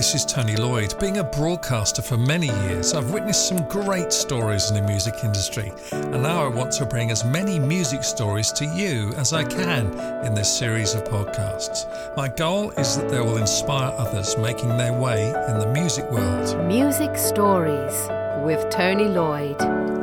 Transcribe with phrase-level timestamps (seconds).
[0.00, 0.98] this is Tony Lloyd.
[0.98, 5.74] Being a broadcaster for many years, I've witnessed some great stories in the music industry,
[5.92, 9.92] and now I want to bring as many music stories to you as I can
[10.24, 11.84] in this series of podcasts.
[12.16, 16.66] My goal is that they will inspire others making their way in the music world.
[16.66, 18.08] Music Stories
[18.42, 19.58] with Tony Lloyd.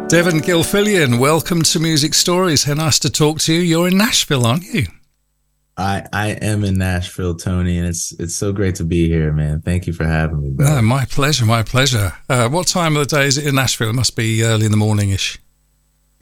[0.09, 2.65] Devon Gilfillian, welcome to Music Stories.
[2.65, 3.61] How nice to talk to you.
[3.61, 4.85] You're in Nashville, aren't you?
[5.77, 9.61] I I am in Nashville, Tony, and it's it's so great to be here, man.
[9.61, 10.67] Thank you for having me, bro.
[10.75, 12.13] No, my pleasure, my pleasure.
[12.27, 13.89] Uh, what time of the day is it in Nashville?
[13.89, 15.37] It must be early in the morning ish.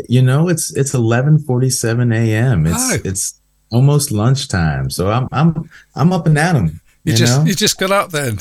[0.09, 2.65] You know, it's it's eleven forty seven a.m.
[2.65, 2.98] It's Oh.
[3.05, 3.39] it's
[3.71, 7.55] almost lunchtime, so I'm I'm I'm up and at 'em, You, You, just know, you
[7.55, 8.40] just got up then.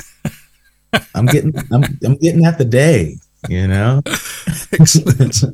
[1.15, 3.19] I'm getting I'm I'm getting at the day.
[3.49, 4.01] You know,
[4.73, 5.45] Excellent.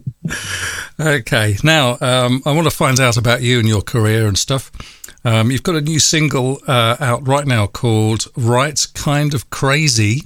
[0.99, 4.71] okay, now um, I want to find out about you and your career and stuff.
[5.25, 10.23] Um, you've got a new single uh, out right now called "Right Kind of Crazy,"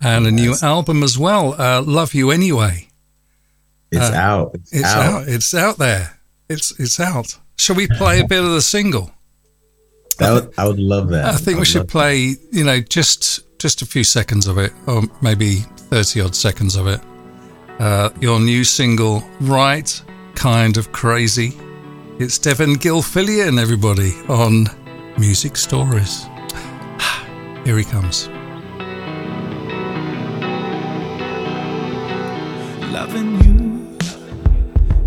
[0.00, 0.62] and a new Yes.
[0.62, 2.88] album as well, uh, "Love You Anyway."
[3.92, 4.50] it's Uh, out.
[4.54, 5.04] It's, It's out.
[5.22, 5.28] out.
[5.28, 6.18] It's out there.
[6.48, 7.38] It's it's out.
[7.56, 9.12] Shall we play a bit of the single?
[10.18, 11.26] That would, I would love that.
[11.26, 15.02] I think we should play, you know, just just a few seconds of it, or
[15.20, 17.00] maybe thirty odd seconds of it.
[17.78, 20.02] Uh, your new single, right,
[20.34, 21.56] kind of crazy.
[22.18, 24.68] It's Devon Gilfillian, everybody, on
[25.18, 26.24] Music Stories.
[27.64, 28.28] Here he comes.
[32.90, 33.98] Loving you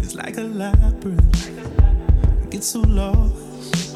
[0.02, 1.50] is like a labyrinth.
[2.44, 3.96] I get so lost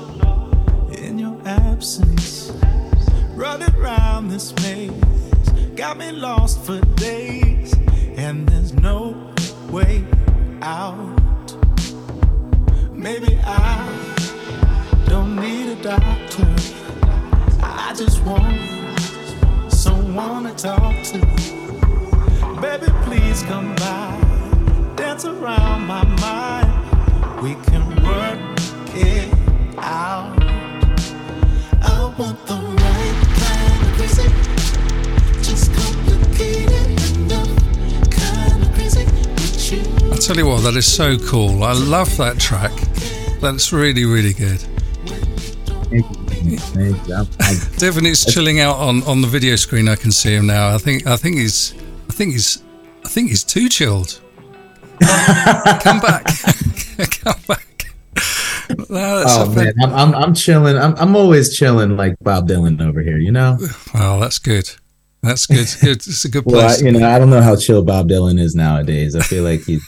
[0.98, 2.52] in your absence.
[3.36, 4.92] Running round this maze
[5.76, 7.76] got me lost for days,
[8.18, 9.32] and there's no
[9.70, 10.04] way
[10.64, 11.23] out.
[13.04, 13.86] Maybe I
[15.08, 16.48] don't need a doctor.
[17.62, 18.58] I just want
[19.70, 21.20] someone to talk to.
[22.62, 24.94] Baby, please come by.
[24.96, 27.42] Dance around my mind.
[27.42, 28.40] We can work
[28.96, 29.34] it
[29.80, 30.42] out.
[31.82, 34.30] I want the right kind of crazy.
[35.44, 37.52] Just complicated enough.
[38.10, 38.64] Kind.
[40.14, 41.66] I tell you what, that is so cool.
[41.66, 42.72] I love that track.
[43.44, 44.60] That's really, really good.
[45.90, 46.58] Thank you.
[46.58, 47.14] Thank you.
[47.16, 49.88] I'm- I- Devon is chilling out on, on the video screen.
[49.90, 50.74] I can see him now.
[50.74, 51.74] I think I think he's
[52.10, 52.64] I think he's
[53.06, 54.22] I think he's too chilled.
[55.02, 56.26] Come back,
[57.24, 57.94] come back.
[58.90, 60.78] No, that's oh man, I'm, I'm I'm chilling.
[60.78, 63.18] I'm I'm always chilling like Bob Dylan over here.
[63.18, 63.58] You know.
[63.94, 64.70] Well, that's good.
[65.22, 65.68] That's good.
[65.82, 65.98] good.
[65.98, 66.82] It's a good Well, I, place.
[66.82, 69.16] you know, I don't know how chill Bob Dylan is nowadays.
[69.16, 69.84] I feel like he's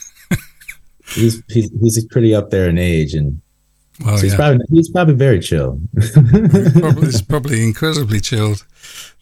[1.08, 3.40] he's he's, he's pretty up there in age, and
[4.04, 4.36] well, so he's yeah.
[4.36, 5.80] probably he's probably very chill.
[6.12, 8.64] probably, it's probably incredibly chilled.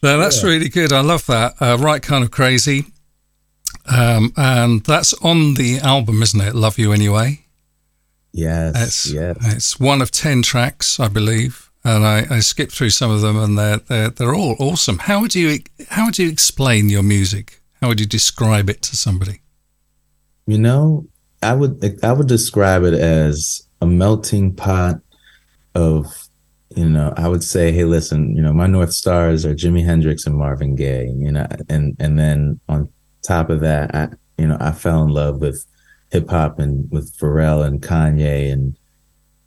[0.03, 0.91] No, that's really good.
[0.91, 1.53] I love that.
[1.59, 2.85] Uh, right kind of crazy.
[3.87, 6.55] Um, and that's on the album, isn't it?
[6.55, 7.45] Love You Anyway.
[8.33, 9.37] yes, It's yes.
[9.41, 13.37] it's one of ten tracks, I believe, and I, I skipped through some of them,
[13.37, 14.99] and they're they're they're all awesome.
[14.99, 15.59] How would you
[15.89, 17.61] how would you explain your music?
[17.81, 19.41] How would you describe it to somebody?
[20.47, 21.07] You know,
[21.41, 24.95] I would I would describe it as a melting pot
[25.73, 26.27] of,
[26.75, 30.25] you know, I would say, hey, listen, you know, my north stars are Jimi Hendrix
[30.25, 32.89] and Marvin Gaye, you know, and and then on
[33.21, 35.65] top of that, I you know, I fell in love with
[36.11, 38.77] hip hop and with Pharrell and Kanye and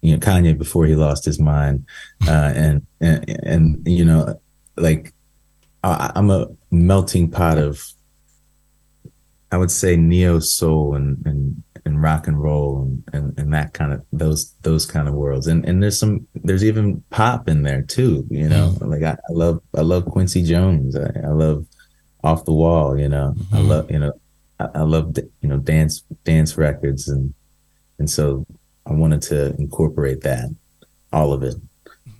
[0.00, 1.87] you know Kanye before he lost his mind,
[2.27, 4.41] uh, and and and you know,
[4.77, 5.12] like
[5.83, 7.84] I, I'm a melting pot of
[9.50, 13.72] I would say neo soul and and and rock and roll and, and and that
[13.72, 17.62] kind of those those kind of worlds and and there's some there's even pop in
[17.62, 18.91] there too you know mm-hmm.
[18.91, 21.66] like I, I love I love Quincy Jones I, I love
[22.22, 23.69] Off the Wall you know I mm-hmm.
[23.69, 24.12] love you know
[24.60, 27.32] I, I love you know dance dance records and
[27.98, 28.44] and so
[28.86, 30.54] I wanted to incorporate that
[31.12, 31.56] all of it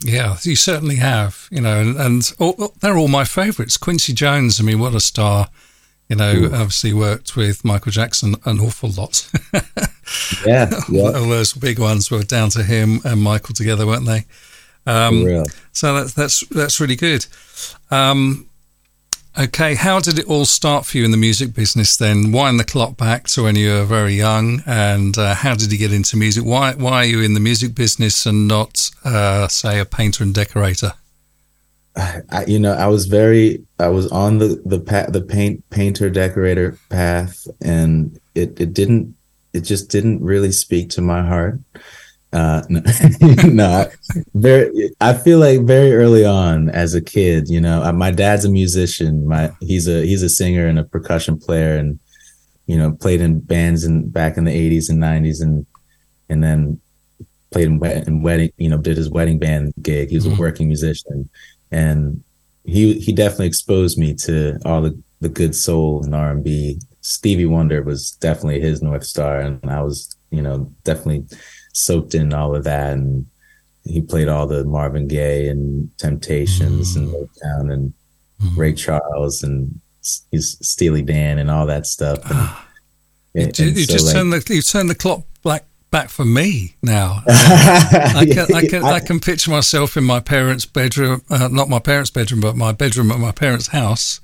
[0.05, 1.49] Yeah, you certainly have.
[1.51, 3.77] You know, and, and all, they're all my favourites.
[3.77, 4.61] Quincy Jones.
[4.61, 5.49] I mean, what a star!
[6.09, 6.47] You know, Ooh.
[6.47, 9.31] obviously worked with Michael Jackson an awful lot.
[10.47, 14.25] yeah yeah All those big ones were down to him and Michael together, weren't they?
[14.87, 15.23] Um,
[15.73, 17.27] So that's that's that's really good.
[17.91, 18.49] Um,
[19.39, 21.97] okay, how did it all start for you in the music business?
[21.97, 25.71] Then wind the clock back to when you were very young, and uh, how did
[25.71, 26.45] you get into music?
[26.45, 30.35] Why why are you in the music business and not, uh, say, a painter and
[30.35, 30.95] decorator?
[31.99, 36.09] I, you know, I was very, I was on the the pa- the paint painter
[36.09, 39.17] decorator path, and it it didn't,
[39.53, 41.59] it just didn't really speak to my heart.
[42.33, 42.81] Uh, no,
[43.45, 43.91] no,
[44.35, 44.91] very.
[45.01, 49.27] I feel like very early on as a kid, you know, my dad's a musician.
[49.27, 51.99] My he's a he's a singer and a percussion player, and
[52.67, 55.67] you know, played in bands in back in the '80s and '90s, and
[56.29, 56.81] and then
[57.51, 58.53] played in, in wedding.
[58.57, 60.11] You know, did his wedding band gig.
[60.11, 60.37] He was mm-hmm.
[60.37, 61.29] a working musician,
[61.71, 62.23] and
[62.65, 66.81] he he definitely exposed me to all the the good soul and R and B.
[67.01, 71.25] Stevie Wonder was definitely his north star, and I was you know definitely
[71.73, 73.25] soaked in all of that and
[73.89, 76.99] he played all the Marvin Gaye and Temptations mm.
[76.99, 77.93] and Motown and
[78.43, 78.57] mm.
[78.57, 79.81] Ray Charles and
[80.31, 82.19] he's Steely Dan and all that stuff.
[83.35, 85.23] And, you, you so just like, turn the you turn the clock
[85.91, 87.23] back for me now.
[87.29, 91.79] I can I can I can picture myself in my parents' bedroom, uh, not my
[91.79, 94.21] parents' bedroom, but my bedroom at my parents' house.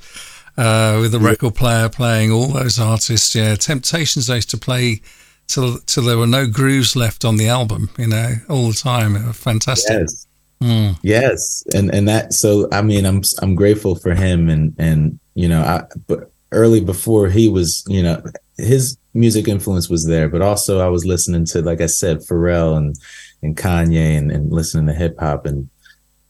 [0.56, 3.56] Uh, with a record player playing all those artists, yeah.
[3.56, 5.00] Temptations I used to play
[5.49, 7.90] till till there were no grooves left on the album.
[7.99, 9.17] You know, all the time.
[9.17, 9.99] It was fantastic.
[9.99, 10.26] Yes.
[10.62, 10.99] Mm.
[11.02, 15.49] Yes, and and that so I mean I'm I'm grateful for him and and you
[15.49, 18.22] know I but early before he was you know
[18.56, 22.76] his music influence was there, but also I was listening to like I said Pharrell
[22.76, 22.96] and
[23.42, 25.68] and Kanye and, and listening to hip hop and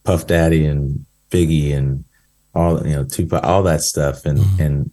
[0.05, 2.05] Puff Daddy and Biggie and
[2.55, 4.61] all you know Tupac all that stuff and mm.
[4.61, 4.91] and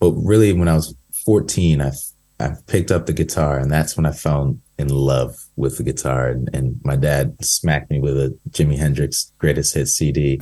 [0.00, 0.94] but really when I was
[1.24, 1.92] 14 I
[2.38, 6.28] I picked up the guitar, and that's when I fell in love with the guitar.
[6.28, 10.40] And, and my dad smacked me with a Jimi Hendrix Greatest Hits CD,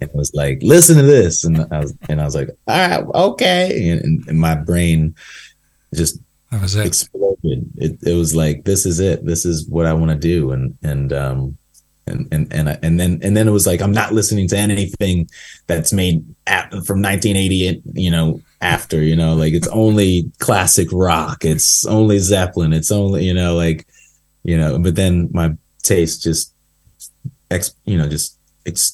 [0.00, 3.04] and was like, "Listen to this," and I was and I was like, "All right,
[3.14, 5.14] okay," and, and my brain
[5.94, 6.18] just
[6.52, 6.86] it.
[6.86, 7.70] exploded.
[7.76, 9.24] It, it was like, "This is it.
[9.24, 11.58] This is what I want to do," and and um
[12.06, 15.28] and and and and then and then it was like I'm not listening to anything
[15.66, 21.44] that's made at, from 1980, you know, after, you know, like it's only classic rock,
[21.44, 23.86] it's only Zeppelin, it's only, you know, like,
[24.44, 26.54] you know, but then my taste just,
[27.50, 28.38] ex, you know, just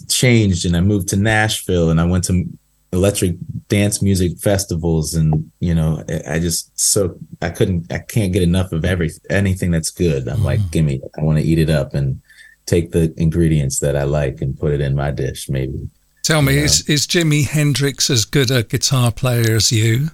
[0.08, 2.44] changed and I moved to Nashville and I went to
[2.92, 3.36] electric
[3.68, 8.72] dance music festivals and you know i just so i couldn't i can't get enough
[8.72, 10.26] of every anything that's good.
[10.26, 10.70] I'm like mm.
[10.70, 11.92] give me i want to eat it up.
[11.92, 12.22] And
[12.68, 15.88] take the ingredients that i like and put it in my dish maybe
[16.28, 20.08] Tell me, is, is Jimi Hendrix as good a guitar player as you?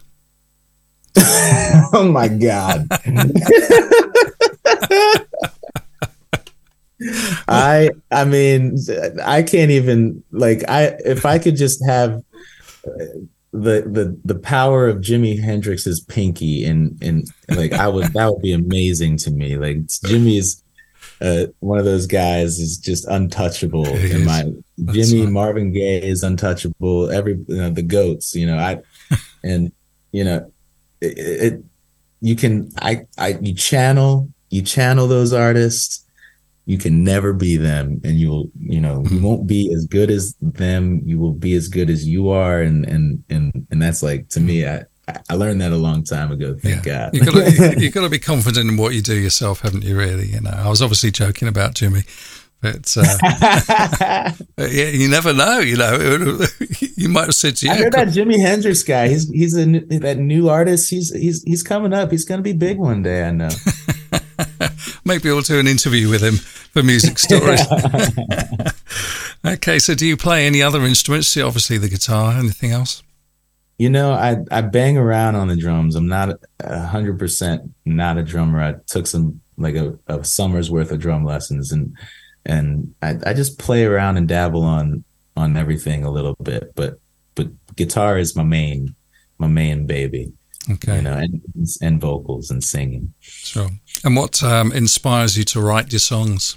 [1.18, 2.86] oh my God.
[7.48, 8.78] I I mean
[9.24, 12.22] I can't even like I if I could just have
[13.52, 18.40] the the the power of Jimi Hendrix's pinky and and like I would that would
[18.40, 19.56] be amazing to me.
[19.56, 20.62] Like Jimi's
[21.20, 23.86] uh, one of those guys is just untouchable.
[23.86, 24.44] in my
[24.80, 27.10] Jimi Marvin Gaye is untouchable.
[27.10, 28.80] Every you know, the goats, you know, I
[29.44, 29.72] and
[30.12, 30.52] you know
[31.00, 31.64] it, it,
[32.20, 36.00] you can I I you channel you channel those artists.
[36.66, 39.22] You can never be them, and you will you know you mm-hmm.
[39.22, 41.02] won't be as good as them.
[41.04, 44.40] You will be as good as you are, and and and and that's like to
[44.40, 44.66] me.
[44.66, 44.84] I
[45.28, 46.54] I learned that a long time ago.
[46.54, 47.10] Thank yeah.
[47.10, 47.14] God.
[47.14, 49.96] you got you got to be confident in what you do yourself, haven't you?
[49.96, 50.50] Really, you know.
[50.50, 52.06] I was obviously joking about Jimi,
[52.60, 55.58] but, uh, yeah, you never know.
[55.58, 55.98] You know,
[56.96, 57.72] you might have said to you.
[57.72, 59.08] I heard that Jimi Hendrix guy.
[59.08, 59.66] He's he's a
[59.98, 60.88] that new artist.
[60.88, 62.10] He's he's he's coming up.
[62.10, 63.24] He's going to be big one day.
[63.24, 63.50] I know.
[65.04, 67.60] Maybe we'll do an interview with him for music stories.
[69.44, 71.36] okay, so do you play any other instruments?
[71.36, 72.32] Obviously, the guitar.
[72.32, 73.02] Anything else?
[73.84, 75.94] You know, I I bang around on the drums.
[75.94, 78.62] I'm not a hundred percent not a drummer.
[78.62, 81.94] I took some like a, a, summer's worth of drum lessons and
[82.46, 85.04] and I, I just play around and dabble on
[85.36, 86.74] on everything a little bit.
[86.74, 86.98] But
[87.34, 88.94] but guitar is my main
[89.36, 90.32] my main baby.
[90.70, 90.96] Okay.
[90.96, 91.42] You know, and
[91.82, 93.12] and vocals and singing.
[93.20, 93.68] Sure.
[94.02, 96.56] And what um, inspires you to write your songs?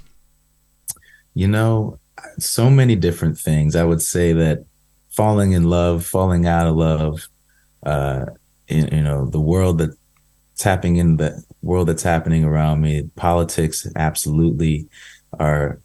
[1.33, 1.99] You know,
[2.39, 3.75] so many different things.
[3.75, 4.63] I would say that
[5.17, 7.27] falling in love, falling out of love,
[7.81, 8.27] uh,
[8.67, 9.89] in, you know, the world that
[10.57, 14.87] tapping in the world that's happening around me, politics absolutely
[15.39, 15.79] are,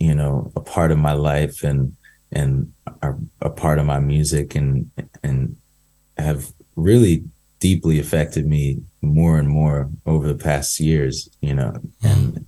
[0.00, 1.94] you know, a part of my life and,
[2.32, 4.90] and are a part of my music and,
[5.22, 5.56] and
[6.16, 7.22] have really
[7.60, 12.46] deeply affected me more and more over the past years, you know, and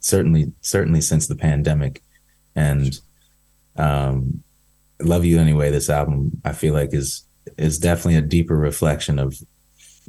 [0.00, 2.02] certainly, certainly since the pandemic.
[2.56, 2.98] And,
[3.76, 4.42] um,
[5.04, 7.24] Love You Anyway, this album, I feel like is
[7.58, 9.36] is definitely a deeper reflection of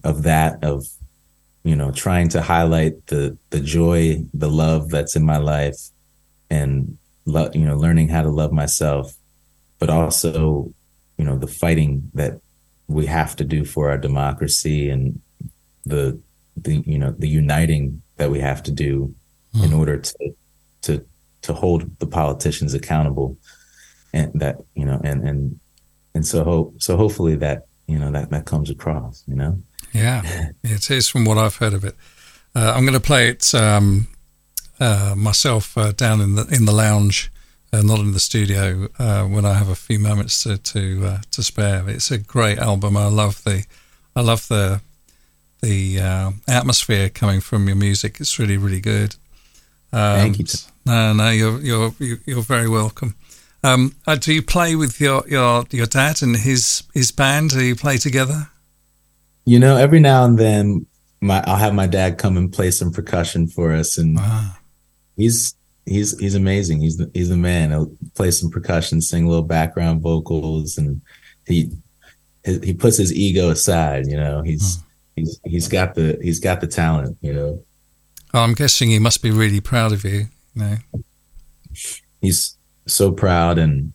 [0.03, 0.85] of that of
[1.63, 5.89] you know trying to highlight the the joy the love that's in my life
[6.49, 9.13] and lo- you know learning how to love myself
[9.79, 10.71] but also
[11.17, 12.39] you know the fighting that
[12.87, 15.19] we have to do for our democracy and
[15.85, 16.19] the
[16.57, 19.13] the you know the uniting that we have to do
[19.55, 19.63] hmm.
[19.63, 20.35] in order to
[20.81, 21.05] to
[21.41, 23.37] to hold the politicians accountable
[24.13, 25.59] and that you know and and
[26.13, 29.57] and so hope so hopefully that you know that that comes across you know
[29.93, 31.95] Yeah, it is from what I've heard of it.
[32.55, 34.07] Uh, I'm going to play it um,
[34.79, 37.31] uh, myself uh, down in the in the lounge,
[37.71, 41.17] uh, not in the studio, uh, when I have a few moments to to, uh,
[41.31, 41.87] to spare.
[41.89, 42.97] It's a great album.
[42.97, 43.65] I love the
[44.15, 44.81] I love the
[45.61, 48.19] the uh, atmosphere coming from your music.
[48.19, 49.15] It's really really good.
[49.91, 50.45] Um, Thank you.
[50.85, 51.93] No, no, you're you're
[52.25, 53.15] you're very welcome.
[53.63, 57.51] Um, uh, do you play with your, your your dad and his his band?
[57.51, 58.49] Do you play together?
[59.45, 60.85] you know every now and then
[61.19, 64.51] my i'll have my dad come and play some percussion for us and Wow.
[65.17, 65.53] he's
[65.85, 69.43] he's he's amazing he's the, he's the man he'll play some percussion sing a little
[69.43, 71.01] background vocals and
[71.45, 71.69] he
[72.45, 74.79] he, he puts his ego aside you know he's
[75.17, 77.61] he's he's got the he's got the talent you know
[78.33, 80.27] Oh, I'm guessing he must be really proud of you.
[80.55, 80.77] you know.
[82.21, 82.55] he's
[82.85, 83.93] so proud and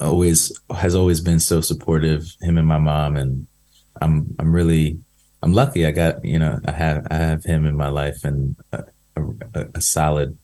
[0.00, 3.16] always has always been so supportive him and my mom.
[3.16, 3.46] And
[4.02, 4.98] i'm i'm really
[5.42, 8.56] i'm lucky i got you know i have i have him in my life and
[8.72, 8.82] a,
[9.54, 10.36] a, a solid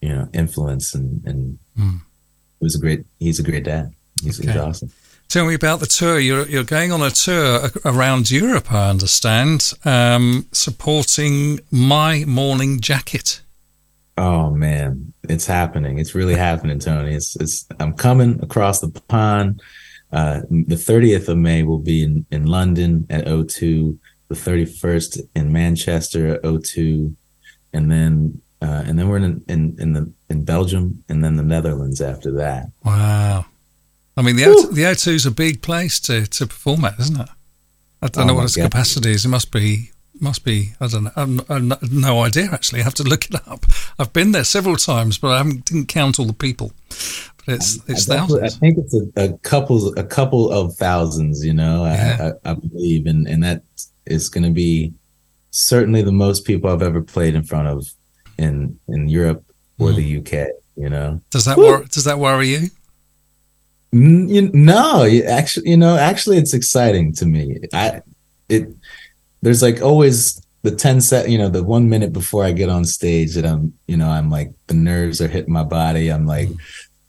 [0.00, 1.58] you know influence and and
[2.60, 3.92] he was a great he's a great dad.
[4.22, 4.90] He's, he's awesome.
[5.28, 6.18] Tell me about the tour.
[6.18, 13.40] You're you're going on a tour around Europe, I understand, um, supporting My Morning Jacket.
[14.18, 15.98] Oh man, it's happening.
[15.98, 17.14] It's really happening, Tony.
[17.14, 19.62] It's it's I'm coming across the pond.
[20.12, 20.40] Uh
[20.72, 23.96] the 30th of May will be in, in London at O2,
[24.28, 27.14] the 31st in Manchester at O2,
[27.72, 31.42] and then uh and then we're in in in the in Belgium and then the
[31.54, 32.66] Netherlands after that.
[32.84, 33.46] Wow.
[34.16, 37.20] I mean, the O2, the O2 is a big place to, to perform at, isn't
[37.20, 37.28] it?
[38.02, 38.64] I don't Oh know what its God.
[38.70, 39.24] capacity is.
[39.24, 40.72] It must be must be.
[40.80, 41.12] I don't know.
[41.16, 42.80] I'm, I'm no- idea actually.
[42.80, 43.64] I have to look it up.
[43.98, 46.72] I've been there several times, but I haven't didn't count all the people.
[46.88, 50.76] But it's um, it's I, definitely- I think it's a, a couple a couple of
[50.76, 52.32] thousands, you know, Yeah.
[52.44, 53.62] I, I, I believe and and that
[54.06, 54.92] is going to be
[55.50, 57.88] certainly the most people I've ever played in front of
[58.38, 59.44] in in Europe
[59.78, 60.20] or the hmm.
[60.20, 61.20] UK, you know.
[61.30, 62.68] Does that wor- does that worry you?
[63.92, 67.58] N- you, no, actually, you know, actually, it's exciting to me.
[67.72, 68.02] I,
[68.48, 68.68] it,
[69.42, 72.84] there's like always the 10 set, you know, the one minute before I get on
[72.84, 76.08] stage that I'm, you know, I'm like, the nerves are hitting my body.
[76.10, 76.50] I'm like,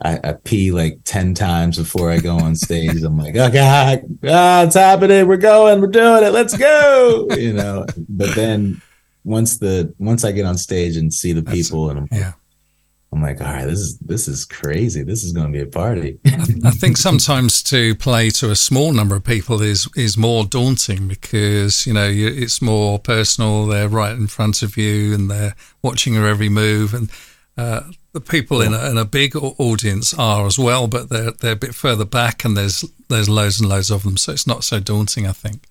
[0.04, 3.04] I, I pee like 10 times before I go on stage.
[3.04, 5.28] I'm like, oh God, ah, it's happening.
[5.28, 6.32] We're going, we're doing it.
[6.32, 7.28] Let's go.
[7.38, 8.82] You know, but then
[9.26, 12.34] once the, once I get on stage and see the That's- people and I'm, Yeah.
[13.14, 15.04] I'm like, all right, this is, this is crazy.
[15.04, 16.18] This is going to be a party.
[16.64, 21.10] I think sometimes to play to a small number of people is is more daunting
[21.10, 23.66] because you know you, it's more personal.
[23.68, 27.12] They're right in front of you and they're watching your every move, and
[27.58, 27.82] uh,
[28.14, 31.56] the people in a, in a big audience are as well, but they're they're a
[31.68, 34.80] bit further back, and there's there's loads and loads of them, so it's not so
[34.80, 35.28] daunting.
[35.28, 35.64] I think.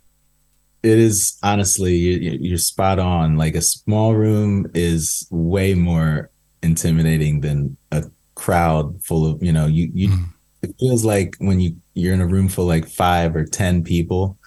[0.83, 6.31] it is honestly you- you're spot on like a small room is way more
[6.63, 10.25] intimidating than a crowd full of you know you you mm-hmm.
[10.63, 13.83] it feels like when you you're in a room full of like five or ten
[13.83, 14.39] people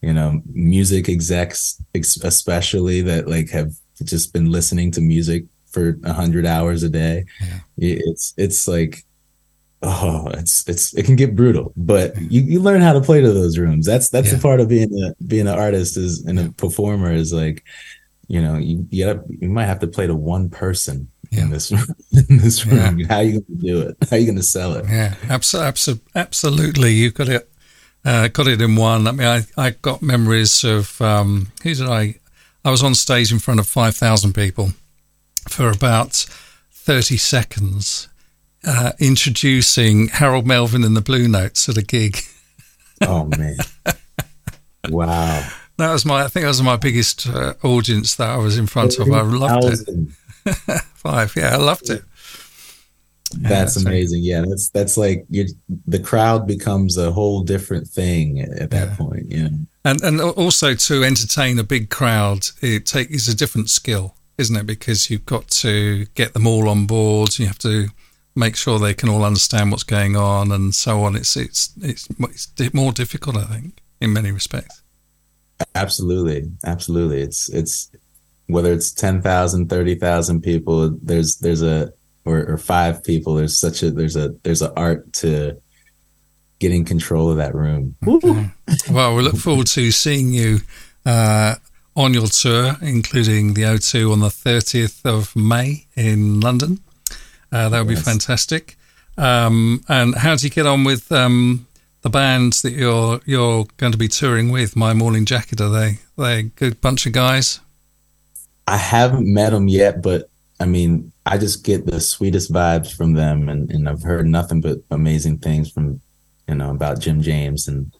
[0.00, 3.72] you know music execs especially that like have
[4.04, 7.24] just been listening to music for a hundred hours a day.
[7.40, 7.58] Yeah.
[7.78, 9.04] It's it's like
[9.82, 13.32] oh it's it's it can get brutal but you, you learn how to play to
[13.32, 13.86] those rooms.
[13.86, 14.36] That's that's Yeah.
[14.36, 17.64] the part of being a being an artist is and a performer is like
[18.28, 21.40] you know you you, gotta, you might have to play to one person Yeah.
[21.44, 24.42] in this in this room how are you gonna do it how are you gonna
[24.42, 26.92] sell it Yeah, abso- absolutely.
[26.92, 27.48] You've got it,
[28.04, 29.06] uh, got it in one.
[29.06, 32.16] I mean, I, I got memories of um, who did I?
[32.64, 34.72] I was on stage in front of five thousand people
[35.48, 36.26] for about
[36.70, 38.08] thirty seconds,
[38.64, 42.18] uh, introducing Harold Melvin and the Blue Notes at a gig.
[43.00, 43.56] oh man
[44.90, 45.48] wow
[45.78, 48.66] That was my, I think that was my biggest uh, audience that I was in
[48.66, 49.10] front of.
[49.10, 50.08] I loved it.
[51.02, 51.28] 30,000.
[51.28, 52.02] Five, yeah, I loved it.
[53.40, 55.46] that's that's amazing yeah that's that's like you
[55.86, 58.96] the crowd becomes a whole different thing at that Yeah.
[58.96, 59.48] point Yeah,
[59.84, 64.54] And and also to entertain a big crowd, it take is a different skill, isn't
[64.56, 64.66] it?
[64.66, 67.38] Because you've got to get them all on board.
[67.38, 67.88] You have to
[68.34, 71.16] make sure they can all understand what's going on and so on.
[71.16, 72.06] It's it's it's,
[72.58, 74.82] it's more difficult, I think, in many respects.
[75.74, 76.50] Absolutely.
[76.64, 77.22] Absolutely.
[77.22, 77.90] It's it's
[78.46, 81.92] whether it's 10,000, 30,000 people, there's there's a
[82.24, 85.60] or, or five people, there's such a there's a there's an art to
[86.58, 87.96] getting control of that room.
[88.90, 90.60] Well, we look forward to seeing you
[91.04, 91.56] uh,
[91.96, 96.80] on your tour, including the O2 on the 30th of May in London.
[97.50, 98.00] Uh, that would yes.
[98.00, 98.76] be fantastic.
[99.18, 101.66] Um, and how do you get on with um,
[102.02, 104.76] the bands that you're you're going to be touring with?
[104.76, 107.60] My Morning Jacket are they they a good bunch of guys?
[108.66, 110.28] I haven't met them yet, but
[110.60, 114.60] I mean, I just get the sweetest vibes from them, and, and I've heard nothing
[114.60, 116.00] but amazing things from
[116.48, 117.92] you know about Jim James, and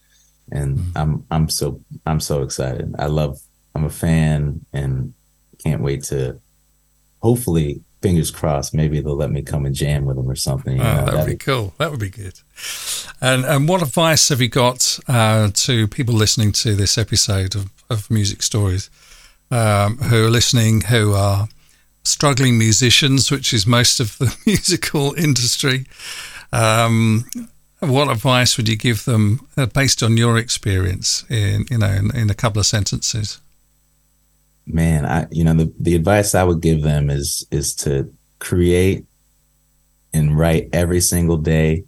[0.51, 0.97] and mm-hmm.
[0.97, 2.95] I'm I'm so I'm so excited.
[2.97, 3.39] I love
[3.75, 5.13] I'm a fan, and
[5.63, 6.39] can't wait to
[7.21, 10.79] hopefully fingers crossed maybe they'll let me come and jam with them or something.
[10.79, 11.05] oh, know?
[11.05, 11.73] that would be cool.
[11.77, 12.39] That would be good.
[13.21, 17.71] And and what advice have you got uh, to people listening to this episode of,
[17.89, 18.89] of Music Stories
[19.53, 21.47] um, who are listening who are
[22.03, 25.85] struggling musicians, which is most of the musical industry.
[26.51, 27.25] Um,
[27.79, 32.15] what advice would you give them uh, based on your experience in you know in,
[32.15, 33.39] in, a couple of sentences?
[34.65, 39.05] Man, I you know the the advice I would give them is is to create
[40.13, 41.83] and write every single day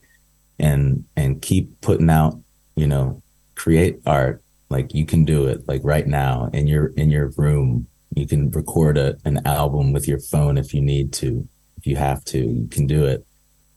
[0.59, 2.39] and and keep putting out
[2.75, 3.21] you know
[3.55, 7.87] create art like you can do it like right now in your in your room
[8.15, 11.47] you can record a, an album with your phone if you need to.
[11.77, 13.25] If you have to, you can do it.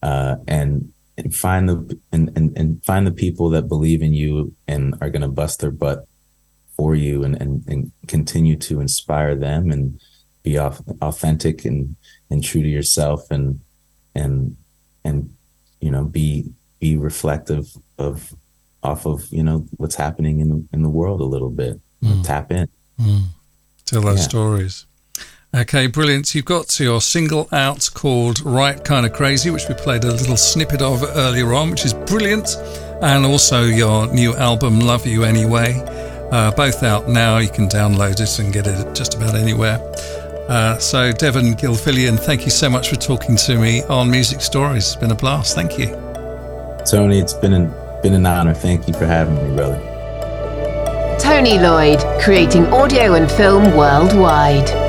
[0.02, 4.54] Uh, and and find the and, and and find the people that believe in you
[4.68, 6.06] and are going to bust their butt
[6.76, 10.00] for you and, and and continue to inspire them and
[10.44, 11.96] be off, authentic and
[12.30, 13.60] and true to yourself and
[14.14, 14.56] and
[15.04, 15.34] and
[15.80, 17.66] you know be be reflective
[17.98, 18.32] of
[18.82, 22.24] off of you know what's happening in the, in the world a little bit mm.
[22.24, 22.68] tap in
[23.00, 23.22] mm
[23.88, 24.24] tell those yeah.
[24.24, 24.86] stories.
[25.54, 26.34] Okay, brilliant.
[26.34, 30.36] You've got your single out called Right Kind of Crazy, which we played a little
[30.36, 32.56] snippet of earlier on, which is brilliant.
[33.00, 35.82] And also your new album, Love You Anyway.
[36.30, 37.38] Uh, both out now.
[37.38, 39.80] You can download it and get it just about anywhere.
[40.48, 44.86] Uh, so, Devon Gilfillian, thank you so much for talking to me on Music Stories.
[44.86, 45.54] It's been a blast.
[45.54, 45.86] Thank you.
[46.90, 48.54] Tony, it's been an, been an honor.
[48.54, 49.80] Thank you for having me, brother.
[51.18, 54.87] Tony Lloyd, creating audio and film worldwide.